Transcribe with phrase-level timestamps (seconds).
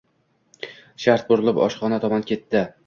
[1.05, 2.69] Shart burilib oshxona tomon ketdi.